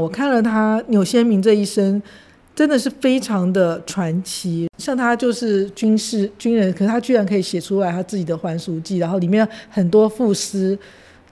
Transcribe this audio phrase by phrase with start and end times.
[0.00, 2.00] 我看了他钮先明这一生，
[2.54, 4.68] 真的是非常的传奇。
[4.78, 10.78] 像他就是军事军人，可是他居然可以写出来他自己的还俗记，然后里面很多赋诗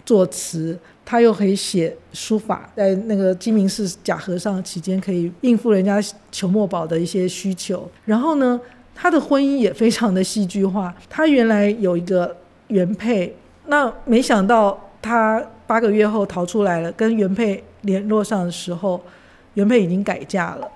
[0.05, 6.03] 作词，他又可以写书法，在那个鸡鸣寺假和尚期间，可以应付人家
[6.33, 7.89] 求墨宝的一些需求。
[8.05, 8.61] 然后呢，
[8.97, 10.93] 他的婚姻也非常的戏剧化。
[11.09, 12.37] 他原来有一个
[12.67, 13.33] 原配，
[13.67, 17.63] 那没想到他八个月后逃出来了，跟原配。
[17.87, 19.01] 联络上的时候，
[19.55, 20.69] 原配已经改嫁了。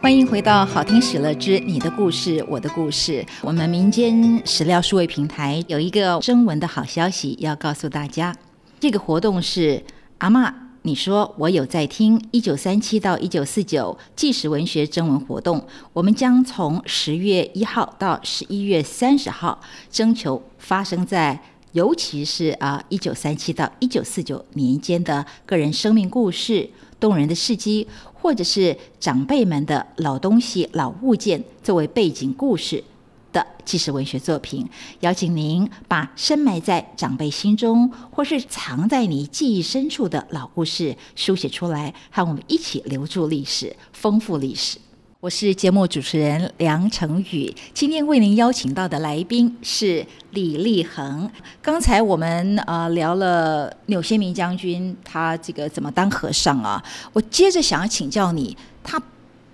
[0.00, 3.22] 欢迎回到《好听喜乐之你的故事我的故事》。
[3.40, 8.36] 我们民间史料数位平台有一个征文的好消息要告诉大家，
[8.78, 9.82] 这个活动是。
[10.22, 19.60] 阿妈，你说我有在听一九三七到一九四九纪实文学征文活动，我们将从十月一号到十一月三十号
[19.90, 32.84] 征求发生在尤其是啊一九三七到一九四九年间的个人生命故事、动人的事迹，或者是长辈们的老东西、老物件作为背景故事。
[33.32, 34.68] 的纪实文学作品，
[35.00, 44.78] 邀请您把深埋在长辈心中，或是藏在你记忆深处的老故事书写出来，和我们一起留住历史，丰富历史。
[45.20, 51.30] 我是节目主持人梁成宇，今天为您邀请到的来宾是李立恒。
[51.62, 59.00] 刚才我们呃聊了钮先明将军他这个怎么当和尚啊，我接着想要请教你，他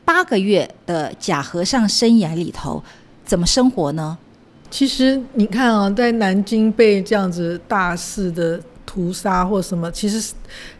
[0.06, 2.82] 八个月的假和尚生涯里头。
[3.28, 4.16] 怎么生活呢？
[4.70, 10.32] 其实你看啊，在南京被这样子大肆的屠杀或什么，其实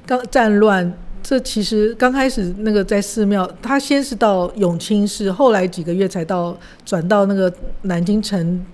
[0.06, 0.91] 刚战乱，
[1.22, 8.64] 这其实刚开始那个在寺庙，他先是到永清寺，后来几个月才到转到那个南京城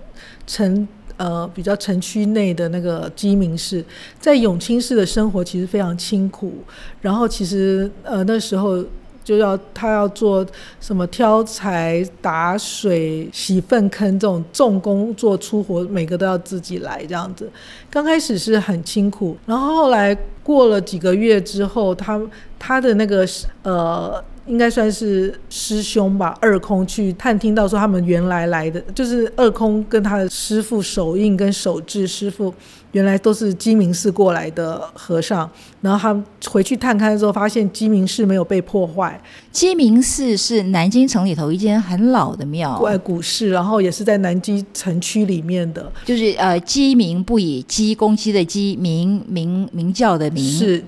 [0.47, 0.87] 城
[1.17, 3.83] 呃比较城区内的那个鸡鸣寺，
[4.21, 6.53] 在永清寺的生活其实非常清苦，
[7.01, 8.81] 然后其实呃那时候。
[9.25, 10.45] 就要他要做
[10.79, 17.51] 什么挑柴、打水、洗粪坑这种重工作粗活，每个都要自己来这样子。
[17.89, 22.21] 刚开始是很辛苦，然后后来过了几个月之后，他
[22.57, 23.27] 他的那个
[23.63, 24.23] 呃。
[24.47, 32.53] 应该算是师兄吧，二空去探听到说他们原来来的就是二空跟他的师傅手印跟手制师傅
[32.91, 35.49] 原来都是鸡鸣寺过来的和尚，
[35.81, 39.19] 然后他回去探勘之后发现鸡鸣寺没有被破坏。
[39.51, 50.83] 鸡鸣寺是南京城里头一间很老的庙，外古寺，然后也是在南京城区里面的，就是呃鸡鸣不以鸡公鸡的鸡鸣鸣鸣叫的鸣，是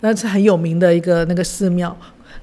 [0.00, 1.94] 那是很有名的一个那个寺庙。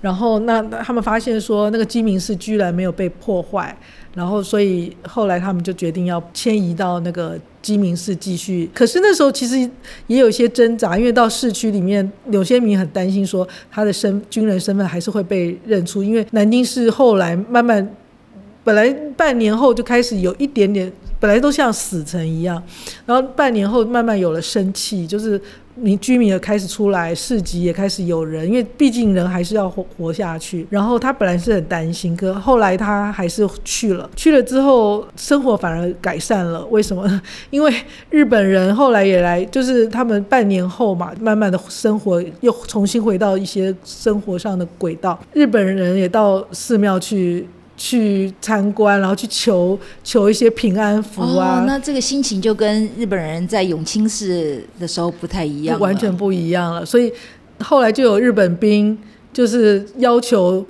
[0.01, 3.75] 然后那他们发现说那个鸡鸣寺居然没有被破坏，
[4.13, 8.69] 然后所以后来他们就决定要迁移到那个鸡鸣寺继续。
[8.73, 9.57] 可是那时候其实
[10.05, 17.95] 也有些挣扎，因为到市区里面，有些民很担心说他的身军人身份还是会被认出，因为南京市后来慢慢
[18.63, 22.61] 本来半年后就开始有一点点，本来都像死城一样，
[23.05, 25.39] 然后半年后慢慢有了生气，就是。
[25.79, 30.65] 民居民也开始出来，市集也开始有人，因为毕竟人还是要活活下去。
[30.71, 34.09] 然后他本来是很担心，可后来他还是去了。
[34.15, 36.65] 去了之后，生活反而改善了。
[36.71, 37.21] 为什么？
[37.51, 37.71] 因为
[38.09, 45.19] 日本人后来也来，就是他们半年后嘛，慢慢的生活又重新回到一些生活上的轨道。
[45.31, 47.47] 日本人也到寺庙去。
[47.77, 51.63] 去参观，然后去求求一些平安符啊。
[51.65, 56.85] 那这个心情就跟日本人在永清寺的时候不太一样，完全不一样了。
[56.85, 57.13] 所以
[57.59, 58.97] 后来就有日本兵，
[59.31, 60.65] 就是要求。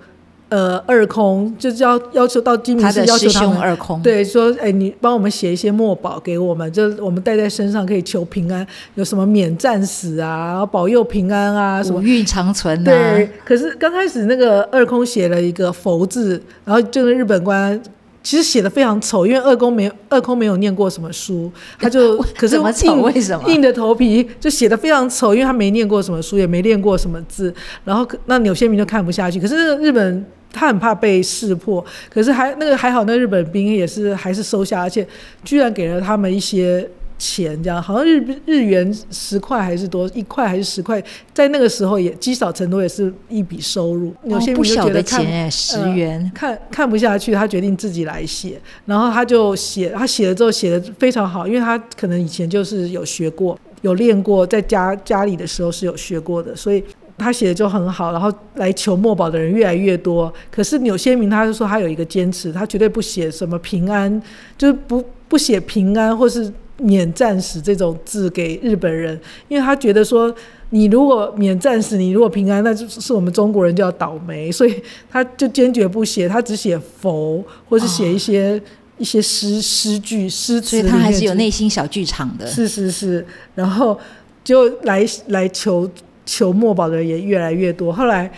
[0.49, 8.65] 呃，二空就是要要求到金明寺要求他们二空，对，说哎，你帮我们写一些墨宝给我们，就是我们带在身上可以求平安，
[8.95, 12.83] 有什么免战死啊，保佑平安啊，什么运长存啊。
[12.85, 17.81] 对，可是刚开始那个二空写了一个佛字，然后就是日本官。
[18.23, 27.53] 其实写的非常丑，因为二公没二空没有念过什么书， 他就可是硬为什么硬着头皮就写的非常丑，因为他没念过什么书，也没练过什么字，
[27.85, 29.39] 然后那有些民就看不下去。
[29.39, 35.07] 可是日本他很怕被识破，可是还那个还好，那日本兵也是还是收下，而且
[35.43, 36.87] 居然给了他们一些。
[37.19, 41.03] 钱这样，好像日日元十块还是多一块还是十块，
[41.33, 44.13] 在那个时候也积少成多，也是一笔收入。
[44.25, 56.83] 有些不晓得钱十元看看不下去，他决定自己来写，然后他就写，他写了之后写的非常好，因为他可能以前就是有学过，有练过，在家家里的时候是有学过的，所以
[57.17, 60.31] 他写的就很好，然后来求墨宝的人越来越多。
[60.51, 64.21] 可是纽先明他就说他有一个坚持，他绝对不写什么平安，
[64.57, 70.33] 就是不不写平安或是免战死这种字给日本人，因为他觉得说
[70.69, 78.61] 你如果免战死，你如果平安，那就是我们中国人就要倒霉，所以他就坚决不写，他只写佛或是写一些。
[78.99, 82.47] 一些诗诗句诗词，所以他还是有内心小剧场的。
[82.47, 83.23] 是是是，
[83.53, 83.95] 然后
[84.43, 85.87] 就来来求
[86.27, 87.91] 求墨宝的人也越来越多。
[87.91, 88.31] 后来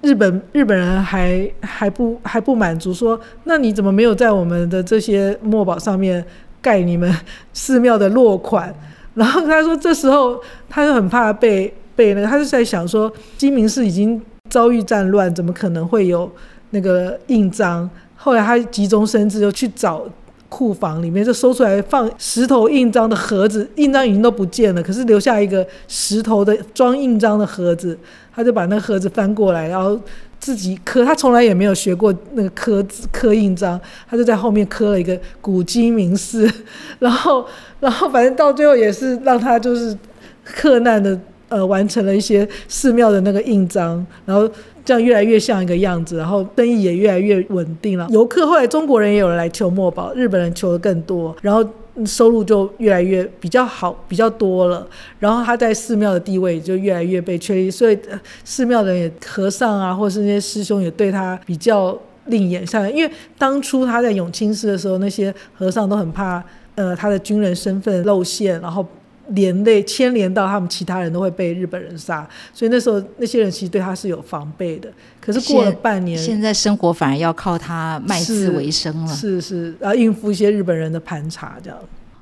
[0.00, 6.24] 日本日本人还还不还不满足，说那你怎么没有在我们的这些墨宝上面
[6.60, 7.14] 盖你们
[7.52, 8.74] 寺庙的落款？
[9.14, 16.30] 然后他说这时候他就很怕被被那个，他就在想说金明寺已经遭遇战乱，怎么可能会有
[16.70, 17.88] 那个印章？
[18.14, 20.04] 后来他急中生智，就去找
[20.48, 27.98] 库房里面，就搜出来放石头印章的盒子，印章已经都不见了，可是留下一个石头的装印章的盒子，
[28.34, 30.00] 他就把那个盒子翻过来，然后
[30.40, 31.04] 自己刻。
[31.04, 33.78] 他从来也没有学过那个刻字刻印章，
[34.08, 36.50] 他就在后面刻了一个古今名寺，
[36.98, 37.46] 然后，
[37.80, 39.96] 然后反正到最后也是让他就是
[40.44, 44.50] 克难的呃完成了一些寺庙的那个印章，然后。
[44.88, 48.08] 这样越来越像一个样子，然后生意也越来越稳定了。
[48.10, 51.62] 游客后来中国人也有人来求墨宝，日本人求的更多，然后
[52.06, 54.88] 收入就越来越比较好，比较多了。
[55.18, 57.98] 然后他在寺庙的地位就越来越被确立，所以
[58.46, 61.94] 寺庙的人也和尚啊，或是那些师兄也对他比较
[62.24, 62.90] 另眼相看。
[62.96, 66.42] 因为当初他在永清寺的时候，那些和尚都很怕，
[66.76, 68.86] 呃，他的军人身份露馅，然后。
[69.28, 74.90] 连累牵连到他们，其他人都会被日本人杀，所以那时候那些人其实对他是有防备的。
[75.20, 79.14] 可是过了半年，现在生活反而要靠他卖字为生了。
[79.14, 81.78] 是是，然后应付一些日本人的盘查这样。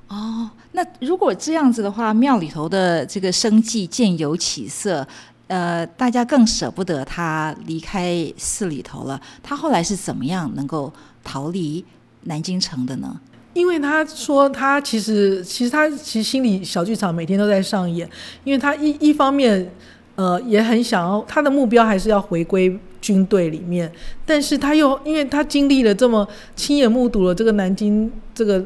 [0.09, 5.07] 哦，那如果这样子的话，庙里头的这个生计渐有起色，
[5.47, 9.21] 呃，大家更舍不得他离开寺里头了。
[9.43, 10.93] 他后来是怎么样能够
[11.23, 11.85] 逃离
[12.23, 13.21] 南京城的呢？
[13.57, 18.07] 因为他说他其实其实他其实心理小剧场每天都在上演，
[18.45, 19.73] 因为他一一方面
[20.15, 23.91] 呃也很想要他的目标还是要回归军队里面，
[24.27, 28.63] 但是他又因为他经历了这么亲眼目睹了这个南京这个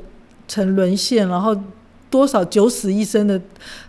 [0.48, 1.56] 城沦陷，然后
[2.10, 3.40] 多少九死一生的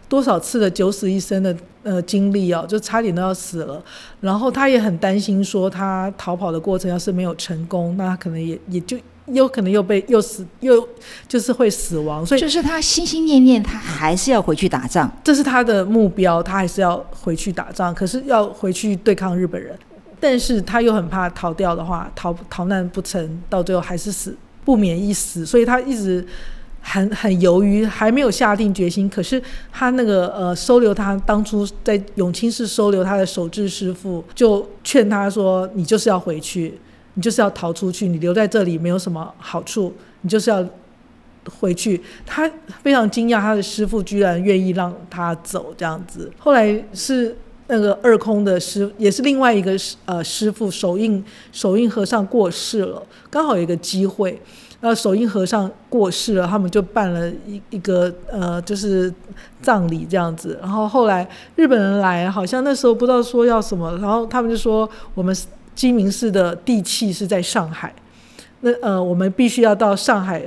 [0.08, 3.84] 多少次的九死一生的呃经历啊，就差点都要死了，
[4.20, 8.96] 然后他也很担心说他逃跑的过程要是没有成功，那他可能也也就。
[9.34, 10.88] 有可能又被又死又
[11.28, 17.94] 就是会死亡，所以就是他心心念念，他还是要回去打仗，这是他的目标，他还是要回去打仗。
[17.94, 19.78] 可是要回去对抗日本人，
[20.20, 26.26] 但是他又很怕逃掉的话，逃逃难不成，到最后还是死不免一死，所以他一直
[26.82, 29.10] 很很犹豫，还没有下定决心。
[29.10, 29.42] 可是
[29.72, 36.80] 他那个呃收留他当初在永清市收留他的守制师傅，就劝他说：“你就是要回去。”
[37.16, 40.66] 你就是要逃出去，你留在这里没有什么好处，你就是要
[41.60, 42.02] 回去。
[42.26, 42.50] 他
[42.82, 46.32] 非常惊讶，他的师傅居然愿意让他走这样子。
[46.38, 47.36] 后来是
[47.68, 49.76] 那个二空的师，也是另外一个
[50.06, 51.22] 呃师傅手印
[51.52, 54.42] 手印和尚过世了，刚好有一个机会，
[54.80, 59.14] 呃手印和尚过世了，他们就办了一一个呃就是
[59.62, 60.58] 葬礼这样子。
[60.62, 65.36] 然后后来日本人来，好像那时候不知道说要什么，然后他们就说我们。
[65.76, 67.94] 鸡鸣寺的地契是在上海，
[68.62, 70.44] 那呃，我们必须要到上海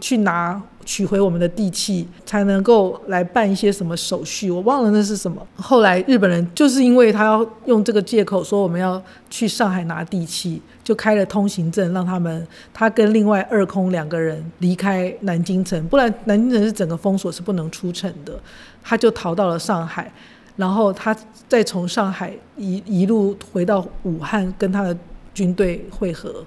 [0.00, 4.50] 去拿取回我们的地契，才能够来办一些什么手续。
[4.50, 5.46] 我忘了那是什么。
[5.56, 18.38] 后来日本人就是因为他要用这个借口说我们要去上海拿地契，就开了通行证，让他们他跟另外二空两个人离开南京城，不然南京城是整个封锁，是不能出城的。
[18.82, 20.12] 他就逃到了上海。
[20.56, 21.16] 然后他
[21.48, 24.96] 再从上海一一路回到武汉，跟他的
[25.34, 26.44] 军队会合，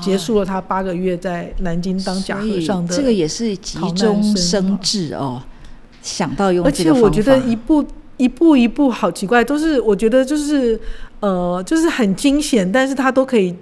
[0.00, 2.96] 结束了他八个月在南京当假和尚的。
[2.96, 5.42] 这个也是急中生智哦，
[6.00, 7.84] 想到用这个而且我觉得一步
[8.16, 10.80] 一步一步好奇怪，都是我觉得就是
[11.20, 13.54] 呃就是很惊险，但是他都可以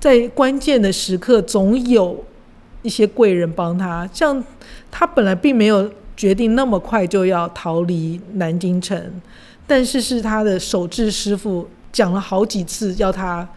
[0.00, 2.24] 在关键的时刻总有
[2.80, 4.08] 一些贵人帮他。
[4.10, 4.42] 像
[4.90, 5.90] 他本来并没有。
[6.18, 9.00] 决定那么快就要逃离南京城，
[9.68, 13.48] 但是是他的守制师傅讲了好几次要他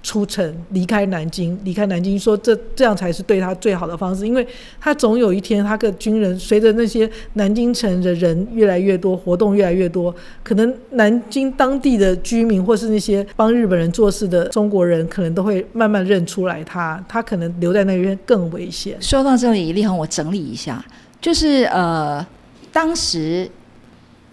[0.00, 4.46] 出城离开南京，离开南京，说这这样才是对他最好的方式，因为
[4.78, 18.96] 他总有一天，他个军人随着那些南京城的人越来越多，活动越来越多，可能南京当地的居民或是那些帮日本人做事的中国人，可能都会慢慢认出来他，他可能留在那边更危险。
[19.00, 20.84] 说到这里，立恒，我整理一下。
[21.24, 22.24] 就是呃，
[22.70, 23.50] 当时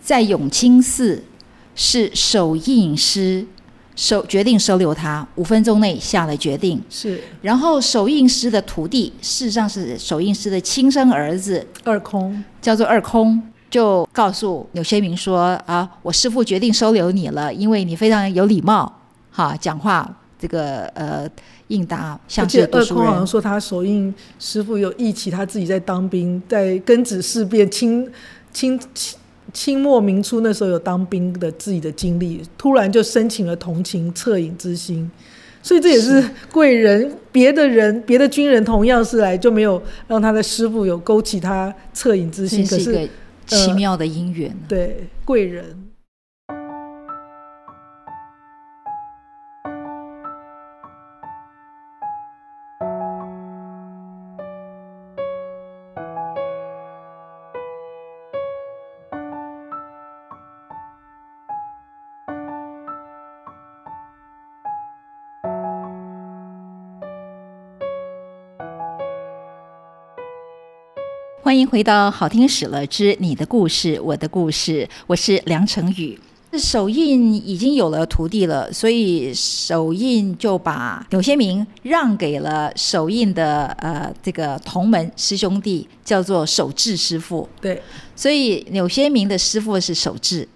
[0.03, 1.23] 在永清寺
[1.73, 3.45] 是手印师
[3.95, 6.81] 收决定收留他，五分钟内下了决定。
[6.89, 18.99] 是然后手印师的徒弟，事实上是手印师的亲生儿子，二空，叫做二空，就告诉柳先明说：“啊，我师父决定收留你了，因为你非常有礼貌，
[19.31, 21.29] 哈，讲话这个呃
[21.67, 23.27] 应答像而且二空好像人。
[23.27, 28.09] 说他手印师傅有忆起他自己在当兵，在庚子事变清
[28.51, 29.19] 清清
[29.53, 35.09] 清末明初那时候有当兵的自己的经历，突然就申请了同情恻隐之心。
[35.63, 42.65] 所以这也是贵人，别的人、别的军人同样是来，就没有让他的师傅有勾起他恻隐之心。
[42.65, 43.09] 可是这是一个
[43.45, 44.55] 奇妙的姻缘呢。
[44.67, 45.63] 对贵人，
[71.43, 76.17] 欢迎回到《好听史了之你的故事，我的故事》，我是梁成宇。
[76.53, 87.49] 首印已经有了徒弟了，所以首印就把柳先明让给了首印的呃这个同门师兄弟，叫做守志师傅。
[87.59, 87.81] 对
[88.15, 90.47] 所以柳先明的师傅是守志。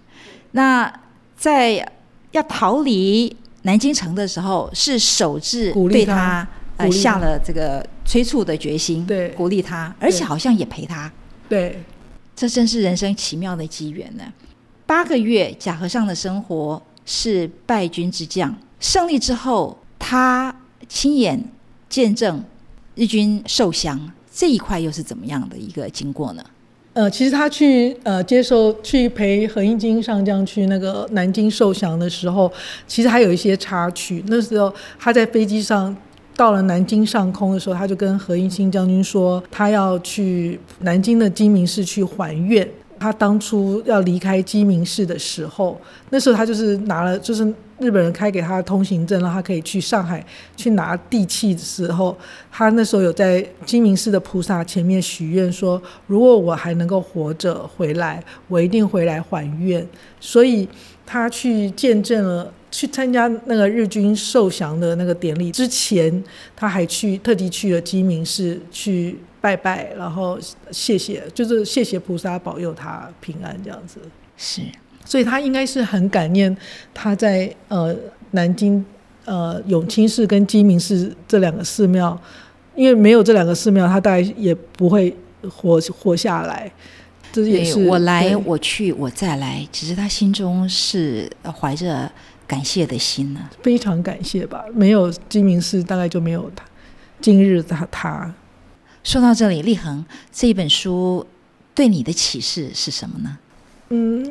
[0.52, 0.90] 那
[1.36, 1.84] 在
[2.30, 6.46] 要逃离南京城的时候，是守志鼓励他
[6.78, 11.12] 对他呃下了这个催促的决心，对鼓励他，而且好像也陪他。
[11.48, 11.82] 对
[12.34, 14.24] 这真是人生奇妙的机缘呢。
[14.86, 20.54] 八个月假和尚的生活是败军之将，胜利之后，他
[20.88, 21.42] 亲眼
[21.88, 22.44] 见证
[22.94, 26.44] 日军受降，这一块又是怎么样的一个经过呢？
[26.92, 32.50] 呃，其实他去呃接受去陪何应钦上将去那个南京受降的时候，
[32.86, 34.24] 其实还有一些插曲。
[34.28, 35.94] 那时候他在飞机上
[36.36, 42.68] 到了南京上空的时候，他就跟何应钦将军说，他要去南京的鸡鸣寺去还愿。
[42.98, 45.78] 他当初要离开鸡鸣寺的时候，
[46.10, 47.44] 那时候他就是拿了，就是
[47.78, 50.24] 日本人开给他的通行证，让他可以去上海
[50.56, 52.16] 去拿地契的时候，
[52.50, 59.86] 他那时候有在鸡鸣寺的菩萨前面许愿说，如果我还能够活着回来，我一定回来还愿。
[60.18, 60.66] 所以
[61.04, 62.52] 他去见证了。
[62.76, 66.22] 去参加那个日军受降的那个典礼之前，
[66.54, 70.38] 他还去特地去了鸡鸣寺去拜拜，然后
[70.70, 73.98] 谢谢，就是谢谢菩萨保佑他平安这样子。
[74.36, 74.60] 是
[75.06, 76.54] 所以他应该是很感念
[76.92, 77.96] 他在呃
[78.32, 78.84] 南京
[79.24, 82.20] 呃永清寺跟鸡鸣寺这两个寺庙，
[82.74, 85.16] 因为没有这两个寺庙，他大概也不会
[85.48, 86.70] 活活下来。
[87.32, 89.66] 这也是我来，我去，我再来。
[89.72, 92.10] 只是他心中是怀着
[92.46, 93.40] 感谢的心呢。
[93.62, 96.64] 非常感谢吧，没有金明寺，大概就没有他
[97.20, 98.32] 今日他他。
[99.02, 101.26] 说到这里，立恒这一本书
[101.74, 103.38] 对你的启示是什么呢？
[103.90, 104.30] 嗯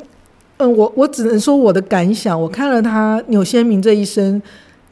[0.58, 4.40] 嗯，我我只能说我的感想，我看了他钮先明这一生，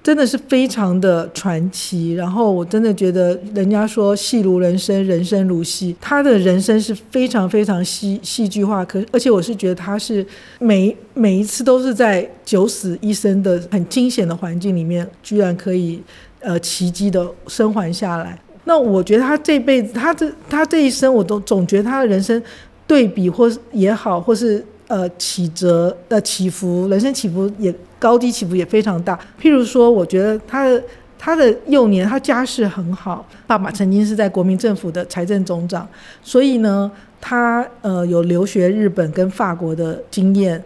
[0.04, 2.12] 真的是非常的传奇。
[2.12, 8.84] 然后我真的觉得，人家说戏如人生，人生如戏，他的人生是非常非常戏戏剧化。
[8.84, 10.24] 可而且我是觉得他是
[10.60, 16.02] 每每一次都是在九死一生的很惊险的环境里面，居然可以
[16.40, 18.38] 呃奇迹的生还下来。
[18.64, 22.40] 那我觉得他这辈子，他这他这一生，我都总觉得他的人生
[22.86, 29.18] 对比或也好，或是呃起折呃起伏，人生起伏也高低起伏也非常大。
[29.40, 30.82] 譬如说，我觉得他的
[31.18, 35.88] 他的幼年，他家世很好，爸爸曾经是在国民政府的财政总长，
[36.22, 40.62] 所以呢，他呃有留学日本跟法国的经验。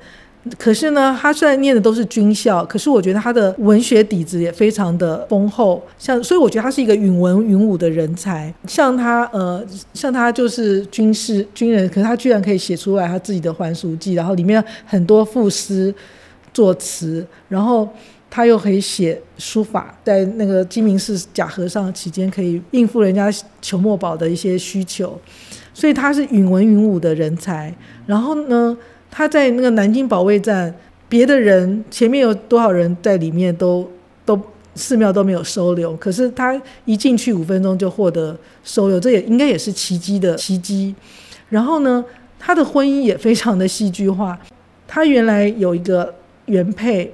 [0.56, 8.52] 可是呢，他虽然念的都是军校，可是我觉得他的文学底子也非常的丰厚，像所以我觉得他是一个允文允武的人才。
[8.66, 15.94] 像他呃，像他就是军事军人，可是他居然可以写出来他自己的还俗记，然后里面很多赋诗
[16.54, 17.86] 作词，然后
[18.30, 23.30] 他又可以写书法，在那个鸡鸣寺假和尚期间可以应付人家
[23.60, 25.20] 求墨宝的一些需求，
[25.74, 27.74] 所以他是允文允武的人才。
[28.06, 28.74] 然后呢？
[29.10, 30.72] 他在那个南京保卫战，
[31.08, 33.90] 别的人前面有多少人在里面都
[34.24, 34.38] 都
[34.74, 40.94] 寺庙都没有收留，可是他一进去五分钟就获得收留，这也应该也是奇迹的奇迹。
[41.48, 42.04] 然后呢，
[42.38, 44.38] 他的婚姻也非常的戏剧化。
[44.86, 47.12] 他原来有一个原配，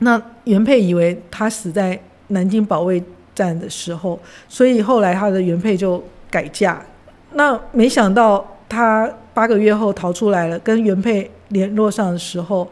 [0.00, 3.02] 那原配以为他死在南京保卫
[3.34, 6.84] 战的时候，所以后来他的原配就改嫁。
[7.32, 9.08] 那没想到他。
[9.38, 12.68] 八个月后逃出来了，跟原配联络上的时候，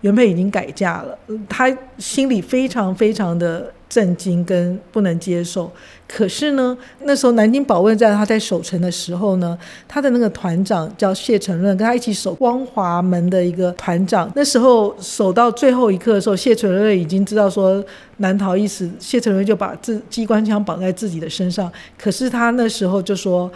[0.00, 1.16] 原配已经改嫁了，
[1.48, 5.70] 他心里非常非常的震惊跟不能接受。
[6.08, 9.56] 可是呢，那时候南京保卫战他在守城的时候呢，
[9.86, 14.28] 他的那个团长叫谢承润，跟他一起守光华门的一个团长。
[14.34, 17.84] 那时候守到最后一刻的时候，谢承润已经知道说
[18.16, 21.70] 难逃一死，谢承润就把自机关枪绑在自己的身上。
[21.96, 23.48] 可是他那时候就说，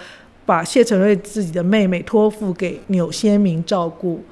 [0.44, 4.22] 把谢承瑞自己的妹妹托付给钮先明照顾。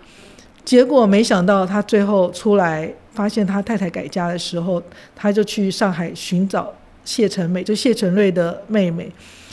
[0.64, 4.80] 结果没想到，他最后出来发现他太太改嫁的时候，
[5.16, 6.72] 他就去上海寻找
[7.04, 9.10] 谢承美，就谢承瑞的妹妹。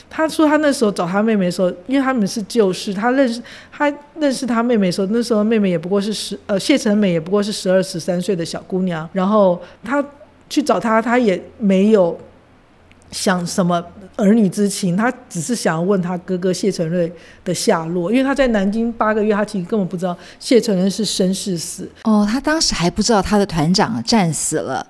[0.10, 9.10] 他说他那时候找他妹妹的时候，因为他们是旧识，他认识他认识他妹妹的时候，那时候妹妹也不过是十呃谢承美也不过是十二十三岁的小姑娘。
[9.12, 10.04] 然后他
[10.50, 12.18] 去找他，他也没有
[13.12, 13.84] 想什么。
[14.16, 17.12] 儿女之情，他只是想要问他哥哥谢承瑞
[17.46, 21.88] 的下落，因为他在南京八个月，他其实根本不知道谢承瑞是生是死。
[22.04, 24.84] 哦，他当时还不知道他的团长战死了，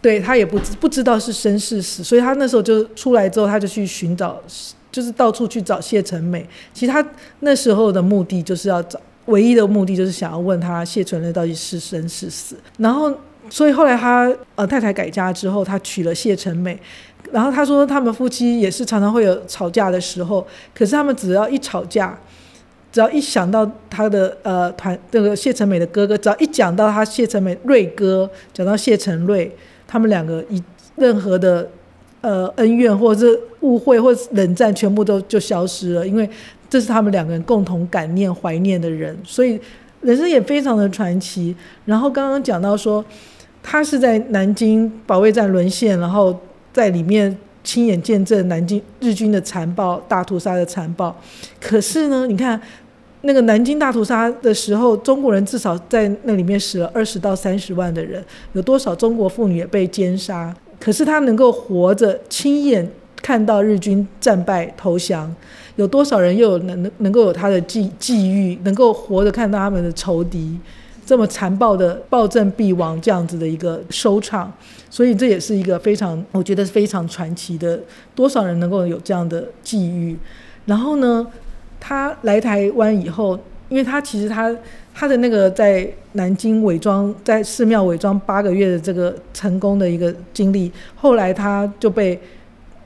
[0.00, 4.42] 对他也不不知道是生是死，所以他那时候就出来之后，他就去寻找，
[4.90, 6.44] 就是到处去找谢承美。
[6.74, 7.06] 其实他
[7.38, 12.56] 那时候的目的就是要找，唯一的目的就是想要问他谢承瑞到底是生是死。
[12.78, 13.16] 然后，
[13.48, 16.76] 所以后来他呃太太改嫁之后，他娶了谢承美。
[17.32, 22.18] 然后他说，他们夫妻也是常常会有吵架的时候，可是他们只要一吵架，
[22.92, 29.50] 只要一想到他的呃团这个谢承美的哥哥，只要一讲到他谢承美瑞哥，讲到谢承瑞，
[29.88, 30.62] 他们两个一
[30.96, 31.66] 任何的
[32.20, 36.28] 呃恩怨或者是误会或者冷战，全部都就消失了，因为
[36.68, 39.58] 这是他们两个人共同感念怀念的人，所以
[40.02, 41.56] 人生也非常的传奇。
[41.86, 43.02] 然后刚刚讲到说，
[43.62, 46.38] 他是在南京保卫战沦陷，然后。
[46.72, 51.14] 在里面亲眼见证南京日军的残暴大屠杀的残暴，
[51.60, 52.60] 可是呢，你看
[53.22, 58.24] 那个南京大屠杀的时候，中国人至少在那里面死了二十到三十万的人，
[58.54, 60.52] 有多少中国妇女也被奸杀？
[60.80, 62.90] 可是他能够活着亲眼
[63.22, 65.32] 看到日军战败投降，
[65.76, 70.58] 有多少人又有能能够有他的际际遇，能够活着看到他们的仇敌？
[71.04, 74.52] 这么残暴的暴政必亡这样子的一个收场，
[74.88, 77.80] 所以这也是一个非常，我觉得非常传奇的。
[78.14, 80.16] 多少人能够有这样的际遇？
[80.66, 81.26] 然后呢，
[81.80, 83.38] 他来台湾以后，
[83.68, 84.54] 因为他其实他
[84.94, 92.20] 他的那个在南京伪装在寺庙伪装八个月的这个成功的一个经历，后来他就被。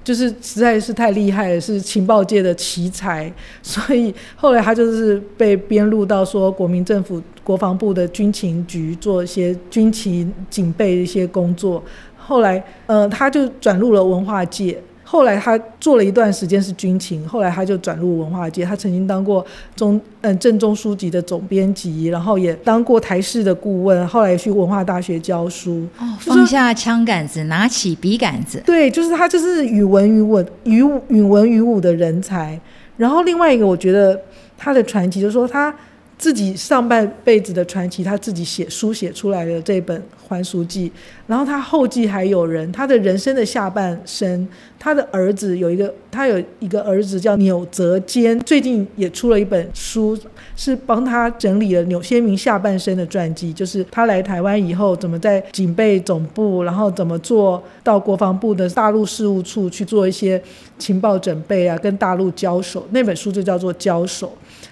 [0.06, 3.28] 就是实在是太厉害了，是情报界的奇才，
[3.60, 11.82] 所以后来他就是被编入到说国民政府国防部的军情局做一些军情警备的一些工作，
[12.16, 14.80] 后来呃他就转入了文化界。
[15.08, 18.64] 后来他做了一段时间是军情，后来他就转入文化界。
[18.64, 25.86] 他曾经当过中嗯正中书籍的总编辑，然后也当过台视的顾问，后来去文化大学教书。
[26.00, 28.60] 哦，放下枪杆子，拿起笔杆子。
[28.66, 32.60] 对，就是他，就是语文与文语语文与武的人才。
[32.96, 34.20] 然后另外一个，我觉得
[34.58, 35.72] 他的传奇就是说他。
[36.18, 40.88] 自己上半辈子的传奇，他自己写书写出来的这本《还俗记》，
[41.26, 44.48] 然后他后继还有人，他的人生的下半生，
[44.78, 50.18] 他的儿子有一个，他有一个儿子叫钮泽坚，最近也出了一本书，
[50.56, 60.42] 是帮他整理了钮先明下半生的传记，就是他来台湾以后怎么在警备总部，然后怎么做到国防部的大陆事务处去做一些
[60.78, 64.28] 情报准备啊，跟大陆交手，那本书就叫做《交手》，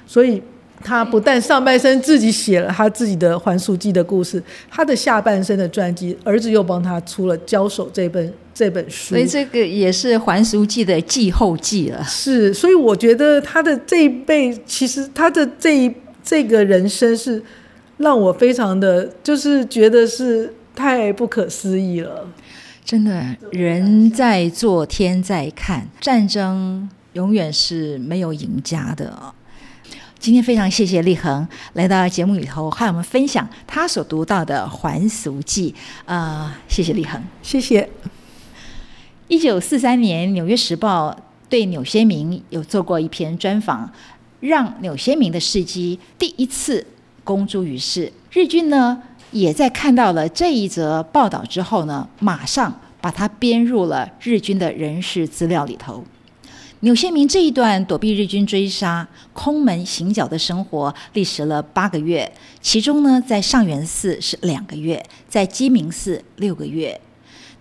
[0.07, 0.42] 所以。
[0.85, 12.05] 他不但上半身自己写了他自己的《还俗记》的故事，他的下半身的传记，儿子又帮他出了《交手》这本这本书，所以这个也是《还俗记》的继后记了。
[12.05, 15.92] 是，所以我觉得他的这一辈，其实他的这一
[16.23, 17.42] 这个人生是
[17.97, 22.29] 让我非常的，就是觉得是太不可思议了。
[22.85, 29.33] 真的，人在做，天在看，战争永远是没有赢家的。
[30.25, 35.71] 今天非常谢谢立恒来到节目里头，和我们分享他所读到的《还俗记》。
[36.07, 37.87] 呃，谢谢立恒，谢谢。
[39.29, 41.11] 一九四三年，《纽约时报》
[41.51, 43.93] 对钮先明有做过一篇专访，
[44.41, 46.87] 让钮先明的事迹第一次
[47.23, 48.11] 公诸于世。
[48.33, 56.03] 日军呢，也在看到了这一则报道之后呢，马上把它编入了日军的人事资料里头。
[56.85, 62.31] 钮先明这一段躲避日军追杀、空门行脚的生活，历时了八个月。
[62.61, 67.01] 其中呢，在上元寺是两个月，在鸡鸣寺六个月。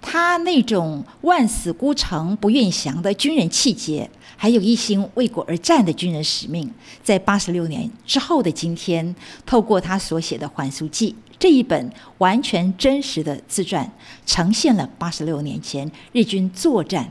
[0.01, 6.69] 他那种万死孤城不愿降的军人气节，还有一心为国而战的军人使命，
[7.01, 13.89] 在八十六年之后的今天，透过他所写的《还俗记》这一本完全真实的自传，
[14.25, 17.09] 呈现了八十六年前日军作战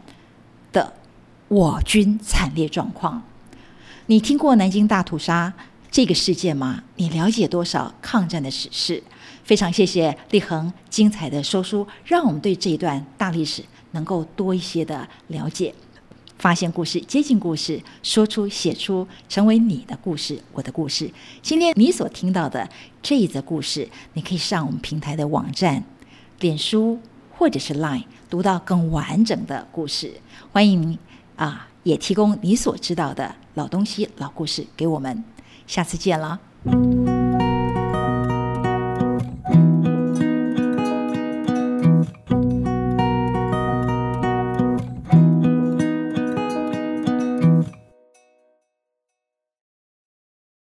[1.53, 3.23] 我军惨烈状况。
[4.07, 5.53] 你听过南京大屠杀
[5.91, 6.83] 这个事件吗？
[6.97, 9.03] 你了解多少抗战的史事？
[9.45, 15.75] 非常谢谢立恒精彩的说书，让我们对这一段大历史能够多一些的了解。
[16.39, 21.13] 发现故事，接近故事，说出、写出，成为你的故事，我的故事。
[21.43, 22.67] 今天你所听到的
[23.03, 25.85] 这一则故事，你可以上我们平台的网站、
[26.41, 26.99] 脸书
[27.31, 30.15] 或者是 Line 读到更完整的故事。
[30.51, 30.99] 欢迎你
[31.43, 35.25] 啊，也提供你所知道的老东西、老故事给我们。
[35.67, 36.39] 下次见了。